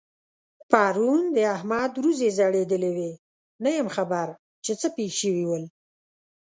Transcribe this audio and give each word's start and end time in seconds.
پرون 0.71 1.21
د 1.35 1.37
احمد 1.55 1.91
وريځې 1.99 2.29
ځړېدلې 2.37 2.91
وې؛ 2.97 3.11
نه 3.63 3.69
یم 3.77 3.87
خبر 3.95 4.27
چې 4.63 4.71
څه 4.79 4.87
پېښ 4.97 5.11
شوي 5.21 5.43
ول؟ 5.47 5.63